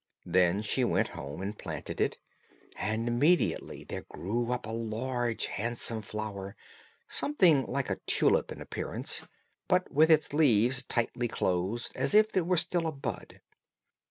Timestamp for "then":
0.25-0.63